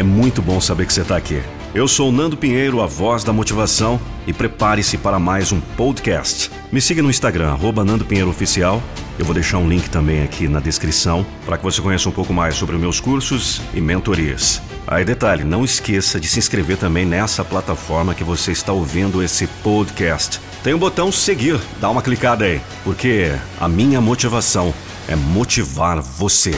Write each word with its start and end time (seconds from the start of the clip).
É 0.00 0.02
muito 0.02 0.40
bom 0.40 0.58
saber 0.62 0.86
que 0.86 0.94
você 0.94 1.02
está 1.02 1.14
aqui. 1.14 1.42
Eu 1.74 1.86
sou 1.86 2.10
Nando 2.10 2.34
Pinheiro, 2.34 2.80
a 2.80 2.86
voz 2.86 3.22
da 3.22 3.34
motivação, 3.34 4.00
e 4.26 4.32
prepare-se 4.32 4.96
para 4.96 5.18
mais 5.18 5.52
um 5.52 5.60
podcast. 5.60 6.50
Me 6.72 6.80
siga 6.80 7.02
no 7.02 7.10
Instagram, 7.10 7.50
arroba 7.50 7.84
Nando 7.84 8.06
Pinheiro 8.06 8.30
Oficial. 8.30 8.82
Eu 9.18 9.26
vou 9.26 9.34
deixar 9.34 9.58
um 9.58 9.68
link 9.68 9.90
também 9.90 10.22
aqui 10.22 10.48
na 10.48 10.58
descrição 10.58 11.26
para 11.44 11.58
que 11.58 11.64
você 11.64 11.82
conheça 11.82 12.08
um 12.08 12.12
pouco 12.12 12.32
mais 12.32 12.54
sobre 12.54 12.78
meus 12.78 12.98
cursos 12.98 13.60
e 13.74 13.80
mentorias. 13.82 14.62
Aí 14.86 15.04
detalhe, 15.04 15.44
não 15.44 15.66
esqueça 15.66 16.18
de 16.18 16.28
se 16.28 16.38
inscrever 16.38 16.78
também 16.78 17.04
nessa 17.04 17.44
plataforma 17.44 18.14
que 18.14 18.24
você 18.24 18.52
está 18.52 18.72
ouvindo 18.72 19.22
esse 19.22 19.46
podcast. 19.62 20.40
Tem 20.64 20.72
o 20.72 20.76
um 20.76 20.80
botão 20.80 21.12
seguir, 21.12 21.60
dá 21.78 21.90
uma 21.90 22.00
clicada 22.00 22.46
aí, 22.46 22.58
porque 22.84 23.32
a 23.60 23.68
minha 23.68 24.00
motivação 24.00 24.72
é 25.06 25.14
motivar 25.14 26.00
você. 26.00 26.54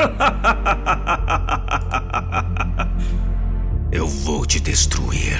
Eu 3.92 4.06
vou 4.06 4.46
te 4.46 4.60
destruir. 4.60 5.38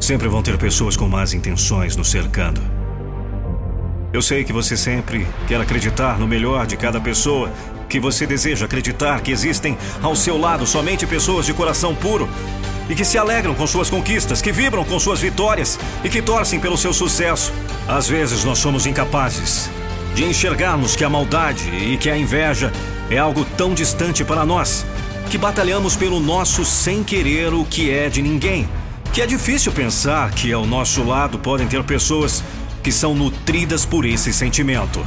Sempre 0.00 0.28
vão 0.28 0.42
ter 0.42 0.56
pessoas 0.56 0.96
com 0.96 1.08
más 1.08 1.34
intenções 1.34 1.96
nos 1.96 2.10
cercando. 2.10 2.60
Eu 4.12 4.22
sei 4.22 4.44
que 4.44 4.52
você 4.52 4.76
sempre 4.76 5.26
quer 5.48 5.60
acreditar 5.60 6.18
no 6.18 6.28
melhor 6.28 6.66
de 6.66 6.76
cada 6.76 7.00
pessoa, 7.00 7.50
que 7.88 7.98
você 7.98 8.26
deseja 8.26 8.66
acreditar 8.66 9.20
que 9.20 9.32
existem 9.32 9.76
ao 10.02 10.14
seu 10.14 10.38
lado 10.38 10.66
somente 10.66 11.06
pessoas 11.06 11.44
de 11.44 11.52
coração 11.52 11.94
puro 11.94 12.28
e 12.88 12.94
que 12.94 13.04
se 13.04 13.18
alegram 13.18 13.54
com 13.54 13.66
suas 13.66 13.90
conquistas, 13.90 14.40
que 14.40 14.52
vibram 14.52 14.84
com 14.84 14.98
suas 14.98 15.20
vitórias 15.20 15.78
e 16.04 16.08
que 16.08 16.22
torcem 16.22 16.60
pelo 16.60 16.78
seu 16.78 16.92
sucesso. 16.92 17.52
Às 17.88 18.08
vezes 18.08 18.44
nós 18.44 18.58
somos 18.58 18.86
incapazes 18.86 19.68
de 20.16 20.24
enxergarmos 20.24 20.96
que 20.96 21.04
a 21.04 21.10
maldade 21.10 21.68
e 21.68 21.98
que 21.98 22.08
a 22.08 22.16
inveja 22.16 22.72
é 23.10 23.18
algo 23.18 23.44
tão 23.54 23.74
distante 23.74 24.24
para 24.24 24.46
nós, 24.46 24.86
que 25.28 25.36
batalhamos 25.36 25.94
pelo 25.94 26.18
nosso 26.18 26.64
sem 26.64 27.04
querer 27.04 27.52
o 27.52 27.66
que 27.66 27.90
é 27.90 28.08
de 28.08 28.22
ninguém, 28.22 28.66
que 29.12 29.20
é 29.20 29.26
difícil 29.26 29.72
pensar 29.72 30.30
que 30.30 30.50
ao 30.50 30.64
nosso 30.64 31.04
lado 31.04 31.38
podem 31.38 31.68
ter 31.68 31.84
pessoas 31.84 32.42
que 32.82 32.90
são 32.90 33.14
nutridas 33.14 33.84
por 33.84 34.06
esse 34.06 34.32
sentimento. 34.32 35.04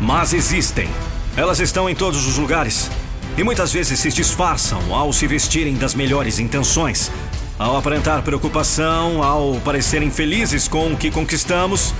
Mas 0.00 0.32
existem. 0.32 0.88
Elas 1.36 1.58
estão 1.58 1.90
em 1.90 1.94
todos 1.96 2.24
os 2.24 2.38
lugares. 2.38 2.88
E 3.36 3.42
muitas 3.42 3.72
vezes 3.72 3.98
se 3.98 4.10
disfarçam 4.10 4.94
ao 4.94 5.12
se 5.12 5.26
vestirem 5.26 5.74
das 5.74 5.96
melhores 5.96 6.38
intenções, 6.38 7.10
ao 7.58 7.76
aparentar 7.76 8.22
preocupação, 8.22 9.20
ao 9.20 9.56
parecerem 9.64 10.12
felizes 10.12 10.68
com 10.68 10.92
o 10.92 10.96
que 10.96 11.10
conquistamos 11.10 11.92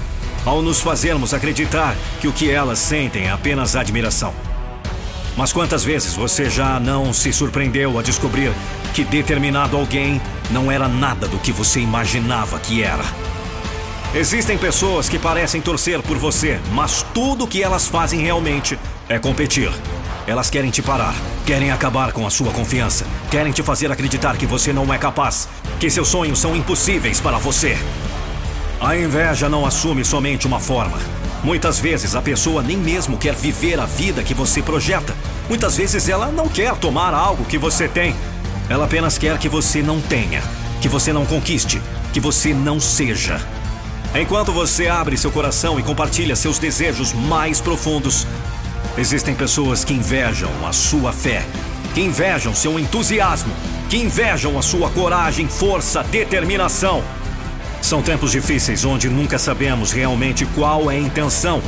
ao 0.44 0.62
nos 0.62 0.80
fazermos 0.80 1.32
acreditar 1.32 1.96
que 2.20 2.28
o 2.28 2.32
que 2.32 2.50
elas 2.50 2.78
sentem 2.78 3.24
é 3.26 3.30
apenas 3.30 3.76
admiração. 3.76 4.34
Mas 5.36 5.52
quantas 5.52 5.84
vezes 5.84 6.14
você 6.14 6.48
já 6.48 6.78
não 6.78 7.12
se 7.12 7.32
surpreendeu 7.32 7.98
a 7.98 8.02
descobrir 8.02 8.52
que 8.92 9.04
determinado 9.04 9.76
alguém 9.76 10.20
não 10.50 10.70
era 10.70 10.86
nada 10.86 11.26
do 11.26 11.38
que 11.38 11.50
você 11.50 11.80
imaginava 11.80 12.58
que 12.60 12.82
era? 12.82 13.04
Existem 14.14 14.56
pessoas 14.56 15.08
que 15.08 15.18
parecem 15.18 15.60
torcer 15.60 16.00
por 16.00 16.16
você, 16.16 16.60
mas 16.72 17.04
tudo 17.12 17.44
o 17.44 17.48
que 17.48 17.60
elas 17.60 17.88
fazem 17.88 18.20
realmente 18.20 18.78
é 19.08 19.18
competir. 19.18 19.72
Elas 20.24 20.48
querem 20.48 20.70
te 20.70 20.80
parar, 20.80 21.14
querem 21.44 21.72
acabar 21.72 22.12
com 22.12 22.24
a 22.24 22.30
sua 22.30 22.52
confiança, 22.52 23.04
querem 23.28 23.52
te 23.52 23.62
fazer 23.62 23.90
acreditar 23.90 24.36
que 24.36 24.46
você 24.46 24.72
não 24.72 24.94
é 24.94 24.98
capaz, 24.98 25.48
que 25.80 25.90
seus 25.90 26.06
sonhos 26.06 26.38
são 26.38 26.54
impossíveis 26.54 27.20
para 27.20 27.38
você. 27.38 27.76
A 28.84 28.98
inveja 28.98 29.48
não 29.48 29.64
assume 29.64 30.04
somente 30.04 30.46
uma 30.46 30.60
forma. 30.60 30.98
Muitas 31.42 31.80
vezes 31.80 32.14
a 32.14 32.20
pessoa 32.20 32.62
nem 32.62 32.77
mesmo 32.77 33.16
quer 33.16 33.34
viver 33.34 33.80
a 33.80 33.86
vida 33.86 34.22
que 34.22 34.34
você 34.34 34.60
projeta. 34.60 35.16
Muitas 35.48 35.78
vezes 35.78 36.06
ela 36.06 36.27
não 36.30 36.50
quer 36.50 36.77
tomar 36.77 37.14
algo 37.14 37.46
que 37.46 37.56
você 37.56 37.88
tem. 37.88 38.14
Ela 38.68 38.84
apenas 38.84 39.16
quer 39.16 39.38
que 39.38 39.48
você 39.48 39.80
não 39.80 40.02
tenha, 40.02 40.42
que 40.83 40.89
você 40.89 41.14
não 41.14 41.24
conquiste, 41.24 41.80
que 42.12 42.20
você 42.20 42.52
não 42.52 42.78
seja. 42.78 43.40
Enquanto 44.14 44.52
você 44.52 44.86
abre 44.86 45.16
seu 45.16 45.33
coração 45.33 45.80
e 45.80 45.83
compartilha 45.83 46.36
seus 46.36 46.58
desejos 46.58 47.14
mais 47.14 47.62
profundos, 47.62 48.27
existem 48.98 49.34
pessoas 49.34 49.83
que 49.83 49.95
invejam 49.95 50.51
a 50.68 50.74
sua 50.74 51.11
fé, 51.11 51.42
que 51.95 52.02
invejam 52.02 52.55
seu 52.55 52.78
entusiasmo, 52.78 53.55
que 53.89 53.96
invejam 53.96 54.58
a 54.58 54.62
sua 54.62 54.90
coragem, 54.90 55.48
força, 55.48 56.02
determinação. 56.02 57.02
São 57.84 58.00
tempos 58.00 58.33
difíceis 58.33 58.83
onde 58.83 59.11
nunca 59.11 59.39
sabemos 59.39 59.92
realmente 59.92 60.46
qual 60.55 60.90
é 60.90 60.96
a 60.96 60.98
intenção 60.98 61.61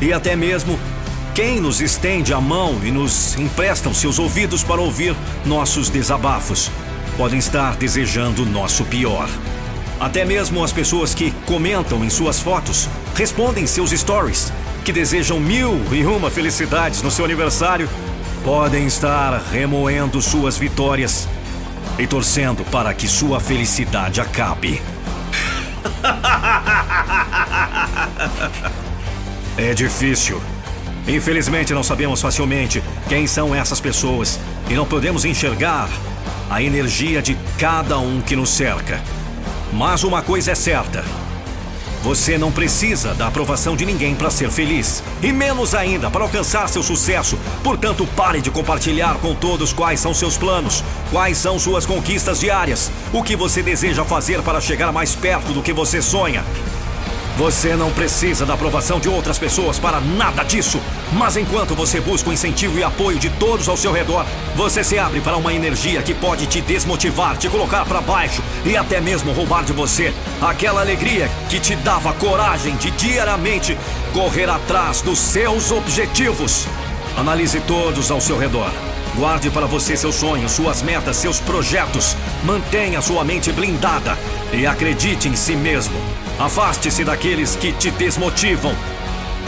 e 0.00 0.12
até 0.12 0.36
mesmo 0.36 0.78
quem 1.34 1.60
nos 1.60 1.80
estende 1.80 2.32
a 2.32 2.40
mão 2.40 2.78
e 2.84 2.92
nos 2.92 3.36
emprestam 3.36 3.92
seus 3.92 4.20
ouvidos 4.20 4.62
para 4.62 4.80
ouvir 4.80 5.16
nossos 5.44 5.90
desabafos. 5.90 6.70
Podem 7.16 7.40
estar 7.40 7.74
desejando 7.74 8.46
nosso 8.46 8.84
pior. 8.84 9.28
Até 9.98 10.24
mesmo 10.24 10.62
as 10.62 10.70
pessoas 10.70 11.16
que 11.16 11.32
comentam 11.44 12.04
em 12.04 12.10
suas 12.10 12.38
fotos, 12.38 12.88
respondem 13.16 13.66
seus 13.66 13.90
stories, 13.90 14.52
que 14.84 14.92
desejam 14.92 15.40
mil 15.40 15.80
e 15.90 16.04
uma 16.04 16.30
felicidades 16.30 17.02
no 17.02 17.10
seu 17.10 17.24
aniversário, 17.24 17.90
podem 18.44 18.86
estar 18.86 19.36
remoendo 19.50 20.22
suas 20.22 20.56
vitórias 20.56 21.26
e 21.98 22.06
torcendo 22.06 22.64
para 22.70 22.94
que 22.94 23.08
sua 23.08 23.40
felicidade 23.40 24.20
acabe. 24.20 24.80
É 29.58 29.72
difícil. 29.72 30.38
Infelizmente, 31.08 31.72
não 31.72 31.82
sabemos 31.82 32.20
facilmente 32.20 32.84
quem 33.08 33.26
são 33.26 33.54
essas 33.54 33.80
pessoas 33.80 34.38
e 34.68 34.74
não 34.74 34.84
podemos 34.84 35.24
enxergar 35.24 35.88
a 36.50 36.62
energia 36.62 37.22
de 37.22 37.38
cada 37.58 37.98
um 37.98 38.20
que 38.20 38.36
nos 38.36 38.50
cerca. 38.50 39.00
Mas 39.72 40.04
uma 40.04 40.20
coisa 40.20 40.52
é 40.52 40.54
certa: 40.54 41.02
você 42.06 42.38
não 42.38 42.52
precisa 42.52 43.14
da 43.14 43.26
aprovação 43.26 43.74
de 43.74 43.84
ninguém 43.84 44.14
para 44.14 44.30
ser 44.30 44.48
feliz, 44.48 45.02
e 45.20 45.32
menos 45.32 45.74
ainda 45.74 46.08
para 46.08 46.22
alcançar 46.22 46.68
seu 46.68 46.80
sucesso. 46.80 47.36
Portanto, 47.64 48.08
pare 48.14 48.40
de 48.40 48.48
compartilhar 48.48 49.16
com 49.16 49.34
todos 49.34 49.72
quais 49.72 49.98
são 49.98 50.14
seus 50.14 50.38
planos, 50.38 50.84
quais 51.10 51.36
são 51.36 51.58
suas 51.58 51.84
conquistas 51.84 52.38
diárias, 52.38 52.92
o 53.12 53.24
que 53.24 53.34
você 53.34 53.60
deseja 53.60 54.04
fazer 54.04 54.40
para 54.42 54.60
chegar 54.60 54.92
mais 54.92 55.16
perto 55.16 55.52
do 55.52 55.60
que 55.60 55.72
você 55.72 56.00
sonha. 56.00 56.44
Você 57.36 57.76
não 57.76 57.90
precisa 57.90 58.46
da 58.46 58.54
aprovação 58.54 58.98
de 58.98 59.10
outras 59.10 59.38
pessoas 59.38 59.78
para 59.78 60.00
nada 60.00 60.42
disso. 60.42 60.80
Mas 61.12 61.36
enquanto 61.36 61.74
você 61.74 62.00
busca 62.00 62.30
o 62.30 62.32
incentivo 62.32 62.78
e 62.78 62.82
apoio 62.82 63.18
de 63.18 63.28
todos 63.28 63.68
ao 63.68 63.76
seu 63.76 63.92
redor, 63.92 64.24
você 64.54 64.82
se 64.82 64.98
abre 64.98 65.20
para 65.20 65.36
uma 65.36 65.52
energia 65.52 66.02
que 66.02 66.14
pode 66.14 66.46
te 66.46 66.62
desmotivar, 66.62 67.36
te 67.36 67.50
colocar 67.50 67.84
para 67.84 68.00
baixo 68.00 68.42
e 68.64 68.74
até 68.74 69.02
mesmo 69.02 69.32
roubar 69.32 69.64
de 69.64 69.74
você 69.74 70.14
aquela 70.40 70.80
alegria 70.80 71.30
que 71.50 71.60
te 71.60 71.76
dava 71.76 72.14
coragem 72.14 72.74
de 72.76 72.90
diariamente 72.92 73.76
correr 74.14 74.48
atrás 74.48 75.02
dos 75.02 75.18
seus 75.18 75.70
objetivos. 75.70 76.66
Analise 77.18 77.60
todos 77.60 78.10
ao 78.10 78.20
seu 78.20 78.38
redor. 78.38 78.70
Guarde 79.14 79.50
para 79.50 79.66
você 79.66 79.94
seus 79.94 80.14
sonhos, 80.14 80.52
suas 80.52 80.82
metas, 80.82 81.16
seus 81.16 81.38
projetos. 81.38 82.16
Mantenha 82.44 83.02
sua 83.02 83.24
mente 83.24 83.52
blindada 83.52 84.16
e 84.54 84.66
acredite 84.66 85.28
em 85.28 85.36
si 85.36 85.54
mesmo. 85.54 86.25
Afaste-se 86.38 87.02
daqueles 87.02 87.56
que 87.56 87.72
te 87.72 87.90
desmotivam, 87.90 88.74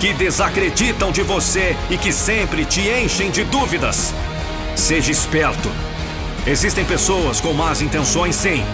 que 0.00 0.14
desacreditam 0.14 1.12
de 1.12 1.22
você 1.22 1.76
e 1.90 1.98
que 1.98 2.12
sempre 2.12 2.64
te 2.64 2.88
enchem 2.88 3.30
de 3.30 3.44
dúvidas. 3.44 4.14
Seja 4.74 5.12
esperto. 5.12 5.70
Existem 6.46 6.84
pessoas 6.84 7.40
com 7.40 7.52
más 7.52 7.82
intenções, 7.82 8.34
sim. 8.36 8.64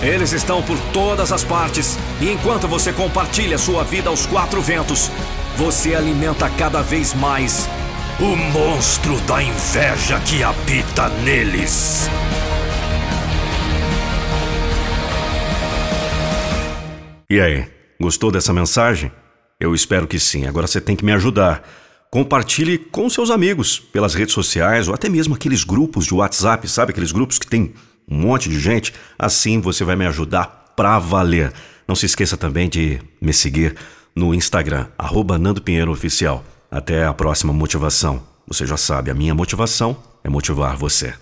Eles 0.00 0.32
estão 0.32 0.62
por 0.62 0.78
todas 0.92 1.30
as 1.30 1.44
partes 1.44 1.98
e 2.20 2.30
enquanto 2.30 2.66
você 2.66 2.92
compartilha 2.92 3.58
sua 3.58 3.84
vida 3.84 4.08
aos 4.08 4.24
quatro 4.24 4.62
ventos, 4.62 5.10
você 5.56 5.94
alimenta 5.94 6.48
cada 6.50 6.80
vez 6.82 7.12
mais 7.12 7.68
o 8.20 8.34
monstro 8.34 9.20
da 9.22 9.42
inveja 9.42 10.18
que 10.20 10.42
habita 10.42 11.08
neles. 11.08 12.08
E 17.30 17.42
aí, 17.42 17.66
gostou 18.00 18.32
dessa 18.32 18.54
mensagem? 18.54 19.12
Eu 19.60 19.74
espero 19.74 20.06
que 20.06 20.18
sim. 20.18 20.46
Agora 20.46 20.66
você 20.66 20.80
tem 20.80 20.96
que 20.96 21.04
me 21.04 21.12
ajudar. 21.12 21.62
Compartilhe 22.10 22.78
com 22.78 23.06
seus 23.10 23.30
amigos 23.30 23.78
pelas 23.78 24.14
redes 24.14 24.32
sociais 24.32 24.88
ou 24.88 24.94
até 24.94 25.10
mesmo 25.10 25.34
aqueles 25.34 25.62
grupos 25.62 26.06
de 26.06 26.14
WhatsApp, 26.14 26.66
sabe? 26.66 26.92
Aqueles 26.92 27.12
grupos 27.12 27.38
que 27.38 27.46
tem 27.46 27.74
um 28.10 28.18
monte 28.18 28.48
de 28.48 28.58
gente. 28.58 28.94
Assim 29.18 29.60
você 29.60 29.84
vai 29.84 29.94
me 29.94 30.06
ajudar 30.06 30.72
pra 30.74 30.98
valer. 30.98 31.52
Não 31.86 31.94
se 31.94 32.06
esqueça 32.06 32.38
também 32.38 32.66
de 32.66 32.98
me 33.20 33.34
seguir 33.34 33.76
no 34.16 34.34
Instagram, 34.34 34.86
arroba 34.96 35.36
Nando 35.36 35.60
Pinheiro 35.60 35.92
Oficial. 35.92 36.42
Até 36.70 37.04
a 37.04 37.12
próxima 37.12 37.52
motivação. 37.52 38.22
Você 38.46 38.64
já 38.64 38.78
sabe, 38.78 39.10
a 39.10 39.14
minha 39.14 39.34
motivação 39.34 40.02
é 40.24 40.30
motivar 40.30 40.78
você. 40.78 41.12